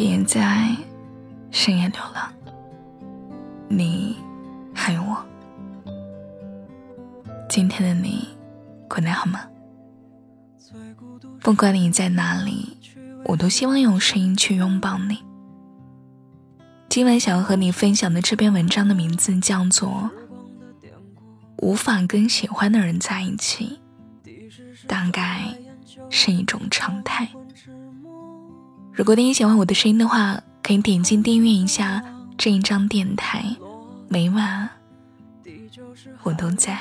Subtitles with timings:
[0.00, 0.74] 别在
[1.50, 2.32] 深夜流浪。
[3.68, 4.16] 你
[4.74, 5.22] 还有我。
[7.50, 8.26] 今天的你
[8.88, 9.40] 过得好吗？
[11.42, 12.78] 不管你在哪里，
[13.26, 15.18] 我都希望用声音去拥抱你。
[16.88, 20.10] 今晚想要和你分享的这篇文章的名字叫做
[21.58, 23.78] 《无法跟喜欢的人在一起》，
[24.86, 25.42] 大概
[26.08, 27.28] 是一种常态。
[29.00, 32.04] 如果你喜欢我的声音的话，可以点击订阅一下
[32.36, 33.42] 这一张电台，
[34.10, 34.68] 每晚
[36.22, 36.78] 我都在。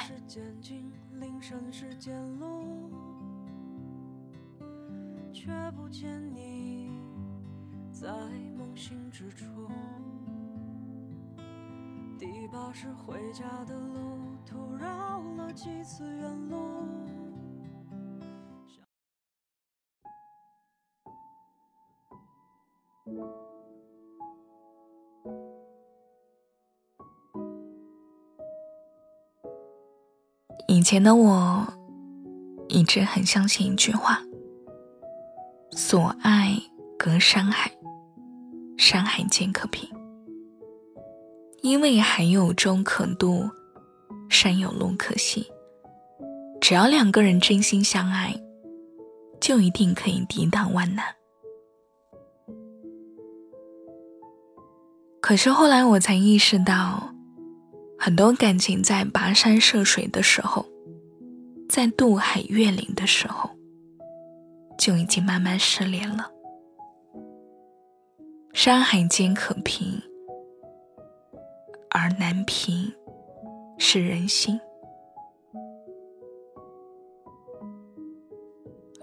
[5.31, 6.89] 却不见你
[7.89, 8.09] 在
[8.57, 9.45] 梦醒之处。
[12.17, 16.83] 第八世回家的路，途绕了几次远路。
[30.89, 31.67] 前的我，
[32.67, 34.23] 一直很相信一句话
[35.77, 36.59] ：“所爱
[36.97, 37.71] 隔山海，
[38.75, 39.87] 山海间可平。”
[41.61, 43.47] 因为海有舟可渡，
[44.31, 45.45] 山有路可行。
[46.59, 48.35] 只要两个人真心相爱，
[49.39, 51.05] 就一定可以抵挡万难。
[55.21, 57.13] 可是后来我才意识到。
[58.01, 60.65] 很多感情在跋山涉水的时候，
[61.69, 63.47] 在渡海越岭的时候，
[64.75, 66.31] 就已经慢慢失联了。
[68.53, 70.01] 山海间可平，
[71.91, 72.91] 而难平
[73.77, 74.59] 是人心。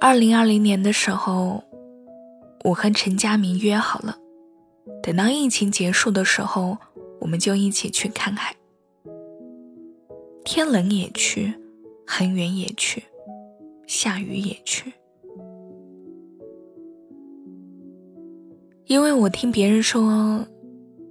[0.01, 1.63] 二零二零年的时候，
[2.65, 4.19] 我和陈佳明约好了，
[5.05, 6.77] 等到疫情结束的时候，
[7.21, 8.57] 我们就一起去看海。
[10.45, 11.55] 天冷也去，
[12.07, 13.03] 很远也去，
[13.87, 14.93] 下雨也去。
[18.87, 20.47] 因为我听别人说，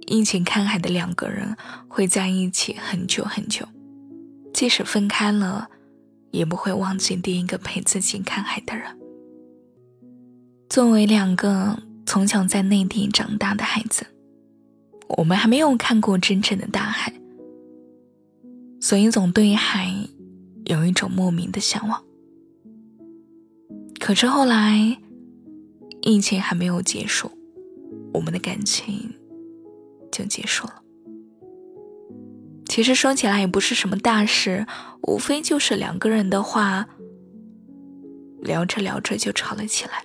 [0.06, 1.54] 一起看海的两个人
[1.86, 3.66] 会在一起很久很久，
[4.54, 5.68] 即使分开了，
[6.30, 8.86] 也不会忘记第一个陪自己看海的人。
[10.70, 14.06] 作为两个从小在内地长大的孩子，
[15.18, 17.12] 我们还没有看过真正的大海。
[18.80, 19.92] 所以总对海
[20.66, 22.04] 有一种莫名的向往。
[23.98, 24.98] 可是后来，
[26.02, 27.30] 疫情还没有结束，
[28.12, 29.12] 我们的感情
[30.12, 30.82] 就结束了。
[32.66, 34.66] 其实说起来也不是什么大事，
[35.02, 36.86] 无非就是两个人的话，
[38.42, 40.04] 聊着聊着就吵了起来。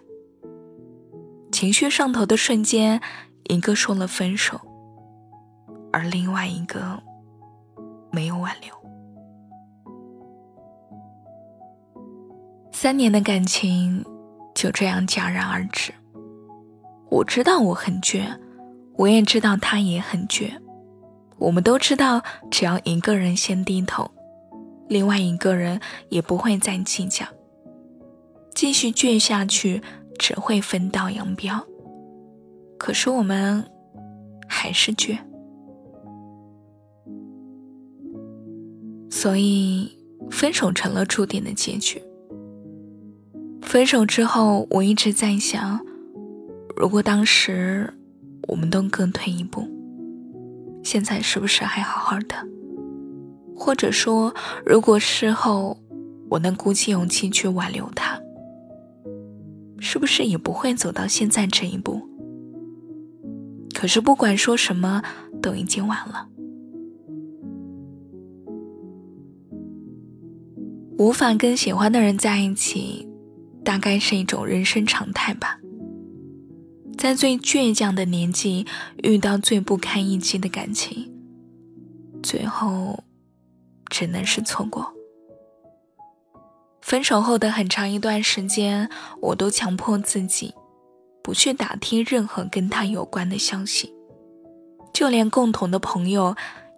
[1.52, 3.02] 情绪上头的瞬间，
[3.50, 4.60] 一个说了分手，
[5.92, 7.02] 而另外一个。
[8.14, 8.81] 没有挽留，
[12.82, 14.04] 三年的感情
[14.56, 15.94] 就这样戛然而止。
[17.12, 18.24] 我知道我很倔，
[18.96, 20.50] 我也知道他也很倔。
[21.38, 24.10] 我们都知道，只要一个人先低头，
[24.88, 27.24] 另外一个人也不会再计较。
[28.56, 29.84] 继续倔下去，
[30.18, 31.64] 只会分道扬镳。
[32.80, 33.64] 可是我们
[34.48, 35.20] 还是倔。
[39.12, 39.96] 所以，
[40.32, 42.02] 分手成了注定的结局。
[43.72, 45.80] 分手之后，我一直在想，
[46.76, 47.90] 如果当时
[48.50, 49.66] 我们都各退一步，
[50.84, 52.36] 现在是不是还好好的？
[53.56, 55.78] 或者说，如果事后
[56.30, 58.20] 我能鼓起勇气去挽留他，
[59.80, 62.02] 是不是也不会走到现在这一步？
[63.74, 65.02] 可是不管说什么，
[65.42, 66.28] 都已经晚了。
[70.98, 73.08] 无法跟喜欢的人在一起，
[73.64, 75.58] 大概是一种人生常态吧。
[76.98, 78.68] 在最倔强的年纪
[79.02, 81.12] 遇到最不堪一击的感情，
[82.22, 83.04] 最后
[83.90, 84.94] 只能是错过。
[86.82, 90.54] 分手后的很长一段时间，我都强迫自己
[91.24, 93.92] 不去打听任何跟他有关的消息，
[94.94, 96.36] 就连共同的朋友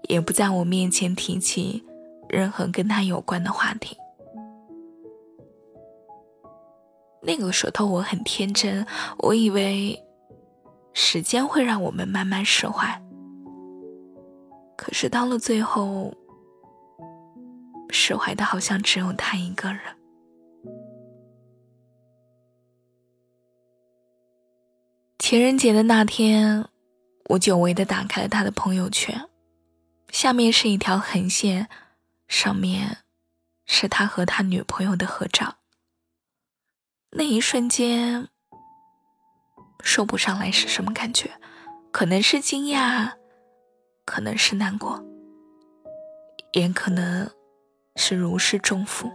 [0.10, 1.84] 也不在我面前提起
[2.30, 3.98] 任何跟他有关的话题。
[7.26, 8.86] 那个时候我很天真，
[9.18, 9.98] 我以为
[10.94, 13.02] 时间会让我们慢慢释怀。
[14.76, 16.14] 可是到了最后，
[17.90, 19.82] 释怀的好像只有他一个人。
[25.20, 26.66] 情人节的那天，
[27.30, 29.30] 我久违的打开了他的朋友圈，
[30.10, 31.70] 下面是一条横线，
[32.28, 32.98] 上面
[33.66, 35.56] 是他和他女朋友的合照。
[37.16, 38.28] 那一瞬间，
[39.82, 41.30] 说不上来是什么感觉，
[41.92, 43.12] 可能是惊讶，
[44.04, 45.04] 可能是难过，
[46.54, 47.30] 也可能
[47.96, 49.12] 是如释重负。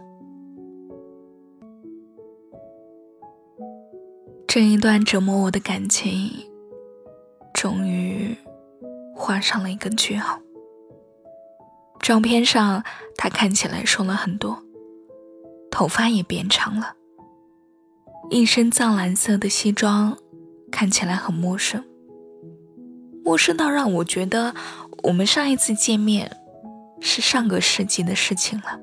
[4.47, 6.49] 这一段折磨我的感情，
[7.53, 8.37] 终于
[9.13, 10.39] 画上了一个句号。
[11.99, 12.81] 照片上，
[13.17, 14.63] 他看起来瘦了很多，
[15.69, 16.95] 头发也变长了，
[18.31, 20.15] 一身藏蓝色的西装，
[20.71, 21.83] 看起来很陌生，
[23.23, 24.53] 陌生到让我觉得
[25.01, 26.31] 我们上一次见面
[26.99, 28.79] 是上个世纪的事情了。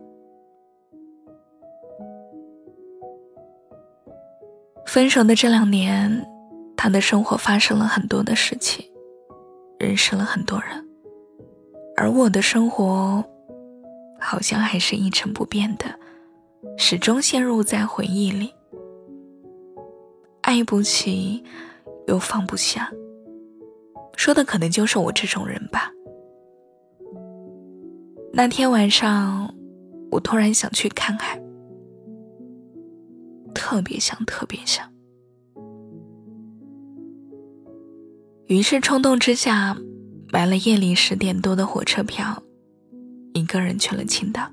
[4.84, 6.26] 分手的这两年，
[6.76, 8.84] 他的生活发生了很多的事情，
[9.78, 10.84] 认识了很多人，
[11.96, 13.24] 而我的生活
[14.18, 15.84] 好像还是一成不变的，
[16.76, 18.52] 始终陷入在回忆里，
[20.46, 21.42] 爱不起，
[22.06, 22.88] 又放不下。
[24.16, 25.90] 说的可能就是我这种人吧。
[28.32, 29.52] 那天晚上，
[30.12, 31.42] 我突然想去看海。
[33.52, 34.88] 特别想，特别想。
[38.46, 39.76] 于是冲动之下，
[40.30, 42.40] 买了夜里十点多的火车票，
[43.32, 44.48] 一个人去了青岛。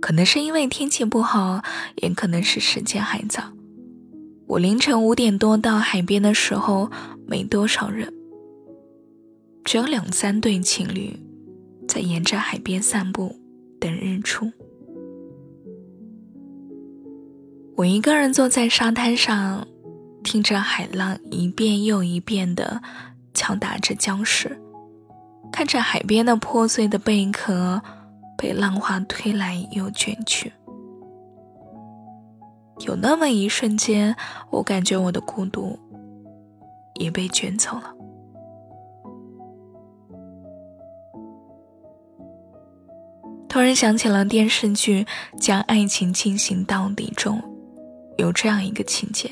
[0.00, 1.62] 可能是因为天气不好，
[1.96, 3.42] 也可能是时间还早。
[4.54, 6.88] 我凌晨五点多到海边的时候，
[7.26, 8.14] 没多少人，
[9.64, 11.18] 只有两三对情侣
[11.88, 13.34] 在沿着海边散步，
[13.80, 14.52] 等日出。
[17.74, 19.66] 我一个人坐在沙滩上，
[20.22, 22.80] 听着海浪一遍又一遍的
[23.34, 24.56] 敲打着礁石，
[25.50, 27.82] 看着海边的破碎的贝壳
[28.38, 30.52] 被浪花推来又卷去。
[32.80, 34.14] 有那么一瞬间，
[34.50, 35.78] 我感觉我的孤独
[36.94, 37.94] 也被卷走了。
[43.48, 45.04] 突然想起了电视剧
[45.40, 47.40] 《将爱情进行到底》中。
[48.16, 49.30] 有这样一个情节：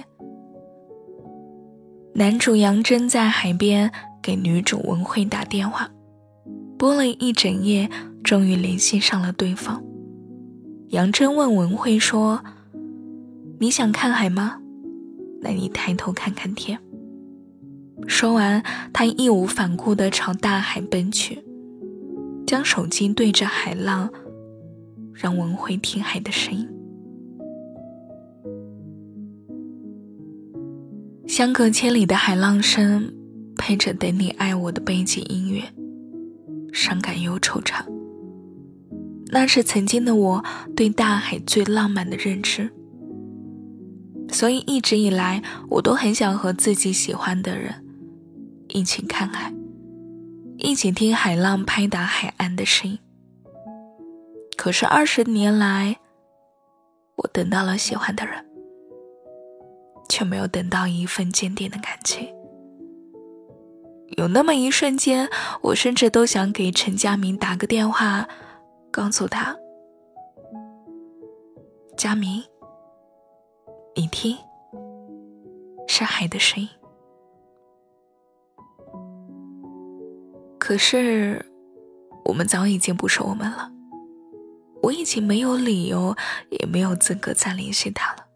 [2.15, 3.91] 男主杨真在海边
[4.21, 5.89] 给女主文慧打电话，
[6.77, 7.89] 拨了一整夜，
[8.25, 9.83] 终于联系上了对方。
[10.89, 12.43] 杨真问文慧说
[13.63, 14.59] ：“你想看海吗？
[15.41, 16.81] 那你抬头看看天。”
[18.09, 18.61] 说完，
[18.93, 21.39] 他义无反顾地朝大海奔去，
[22.45, 24.11] 将手机对着海浪，
[25.15, 26.69] 让文慧听海的声音。
[31.29, 33.15] 相隔千里的海浪声，
[33.55, 35.63] 配着“等你爱我”的背景音乐，
[36.73, 37.85] 伤感又惆怅。
[39.29, 40.45] 那是曾经的我
[40.75, 42.69] 对大海最浪漫的认知。
[44.33, 47.85] 所以一直以来，我都很想和自己喜欢的人
[48.69, 49.53] 一起看海，
[50.57, 52.99] 一起听海浪拍打海岸的声音。
[54.57, 55.99] 可是二十年来，
[57.17, 58.45] 我等到了喜欢的人。
[60.09, 62.29] 却没有等到一份坚定的感情。
[64.19, 65.27] 有那么一瞬间，
[65.63, 68.29] 我甚至都想给陈佳明打个电话，
[68.91, 69.57] 告诉他
[71.97, 72.45] ：“佳明，
[73.95, 74.37] 你听，
[75.87, 76.69] 是海的声音。”
[80.59, 81.45] 可是，
[82.25, 83.71] 我们早已经不是我们了。
[84.83, 86.17] 我已经没有理由，
[86.51, 88.27] 也没有资格再联系他了。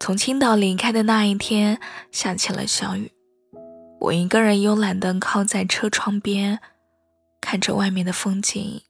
[0.00, 1.80] 从青岛离开的那一天，
[2.10, 3.12] 下起了小雨。
[4.00, 6.60] 我一个人慵懒地靠在车窗边，
[7.40, 8.82] 看着外面的风景。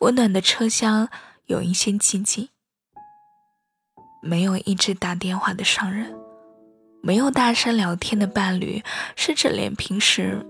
[0.00, 1.08] 温暖的车厢
[1.46, 2.48] 有一些寂静，
[4.24, 6.14] 没有一直打电话的商人，
[7.02, 8.82] 没有大声聊天的伴侣，
[9.14, 10.44] 甚至连平时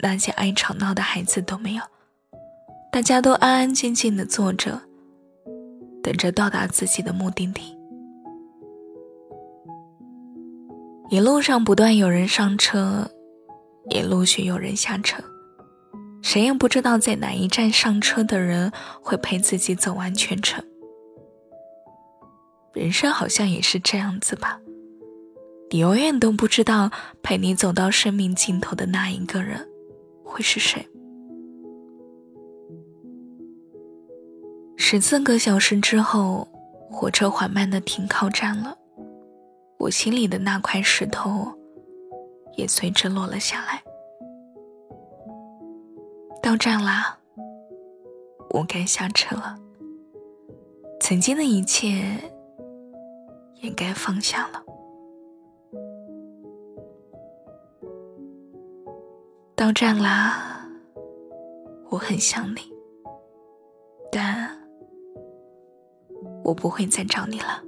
[0.00, 1.82] 那些爱吵闹的孩子都没有。
[2.92, 4.80] 大家都安安静静的坐着，
[6.02, 7.76] 等着到达自己的目的地。
[11.08, 13.10] 一路上不断有人上车，
[13.90, 15.22] 也陆续有人下车，
[16.20, 20.62] 谁也不知道在哪一站上车的人会陪自己走完全程。
[22.76, 24.60] 人生好像也是这样子吧，
[25.70, 26.90] 你永远都不知道
[27.22, 29.66] 陪你走到生命尽头的那一个人
[30.22, 30.86] 会是谁。
[34.76, 36.46] 十四个小时之后，
[36.90, 38.76] 火车缓慢的停靠站了。
[39.78, 41.50] 我心里的那块石头
[42.58, 43.82] 也随之落了下来。
[46.42, 47.18] 到站啦，
[48.50, 49.56] 我该下车了。
[51.00, 52.04] 曾经的一切
[53.66, 54.62] 应该放下了。
[59.56, 60.68] 到站啦，
[61.90, 62.60] 我很想你，
[64.12, 64.48] 但
[66.44, 67.62] 我不会再找你了。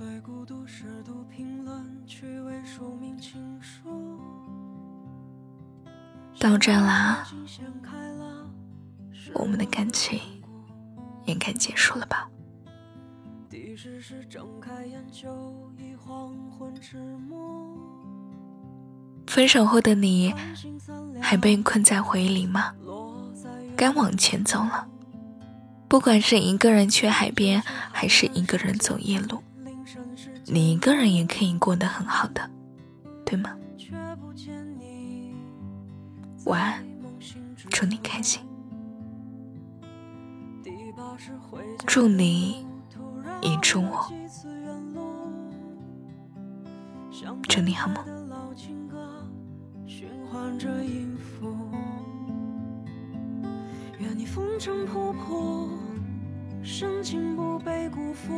[0.00, 4.18] 最孤独是读评论，趣味署名情书。
[6.38, 7.28] 到站啦，
[9.34, 10.18] 我们的感情
[11.26, 12.30] 应该结束了吧？
[19.26, 20.32] 分手后的你，
[21.20, 22.72] 还被困在回忆里吗？
[23.76, 24.88] 该往前走了，
[25.88, 29.42] 不管是一个人去海边，还是一个人走夜路。
[30.52, 32.50] 你一个人也可以过得很好的，
[33.24, 33.56] 对吗？
[36.46, 36.84] 晚安，
[37.70, 38.42] 祝你开心，
[41.86, 42.66] 祝你
[43.42, 44.10] 也祝我，
[47.48, 48.04] 祝你好梦。
[54.00, 55.68] 愿你风尘仆仆，
[56.62, 58.32] 深情不被辜负。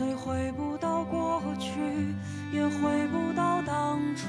[0.00, 1.78] 虽回不到过去，
[2.50, 4.28] 也回不到当初。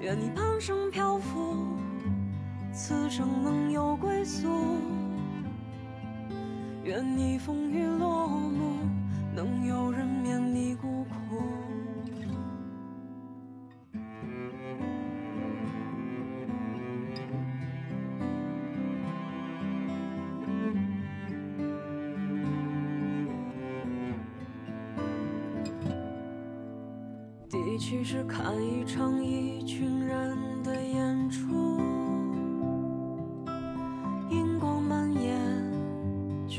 [0.00, 1.78] 愿你半生漂浮，
[2.72, 4.48] 此生能有归宿。
[6.82, 8.80] 愿你风雨落幕，
[9.32, 10.89] 能有人免你孤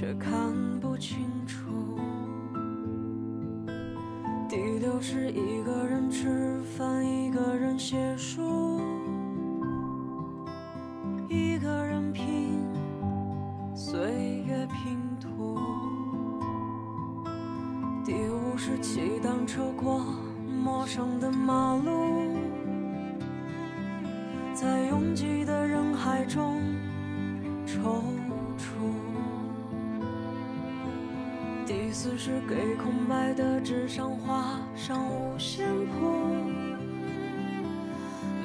[0.01, 1.69] 却看不清楚。
[4.49, 8.81] 第六是一个人吃饭，一个人写书，
[11.29, 12.65] 一个人拼
[13.75, 15.59] 岁月拼图。
[18.03, 20.03] 第五是骑单车过。
[20.63, 21.91] 陌生的马路，
[24.53, 26.59] 在拥挤的人海中
[27.67, 28.01] 踌
[31.71, 36.35] 第四是给空白的纸上画上五线谱，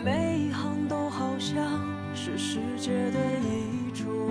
[0.04, 1.61] 每一行都好像
[2.14, 4.30] 是世界的遗嘱。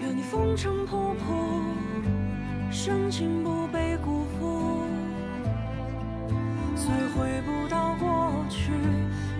[0.00, 4.84] 愿你风尘仆仆，深情不被辜负。
[6.76, 8.70] 虽回不到过去，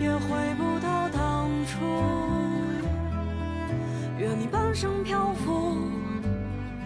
[0.00, 1.86] 也回不到当初。
[4.18, 5.76] 愿你半生漂浮，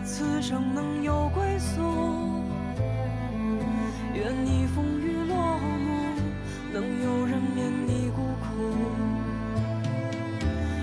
[0.04, 1.80] 此生能有归宿。
[4.14, 6.14] 愿你风雨落幕，
[6.72, 8.46] 能有人免你孤苦。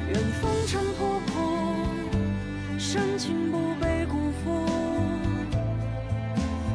[0.08, 4.66] 愿你风尘仆仆，深情不被辜负。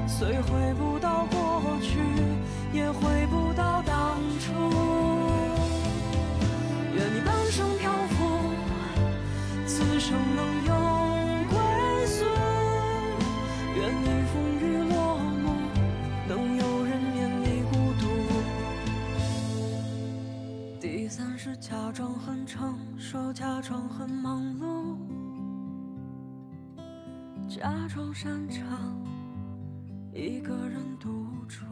[0.06, 1.98] 虽回不到过去。
[2.74, 4.52] 也回不到当初。
[6.92, 8.50] 愿你半生漂浮，
[9.64, 10.63] 此生能
[27.64, 28.62] 假装擅长
[30.12, 31.64] 一个人独处。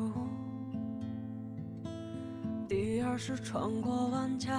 [2.66, 4.58] 第二是穿过万家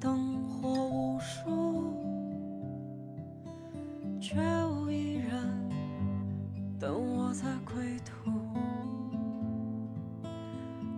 [0.00, 1.94] 灯火无数，
[4.18, 5.44] 却无一人
[6.80, 8.32] 等我在归途。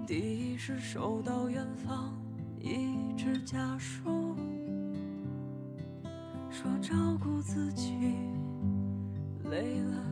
[0.06, 2.14] 第一是收到远方
[2.60, 4.36] 一纸家书，
[6.48, 7.96] 说照顾自己
[9.54, 10.03] 累了。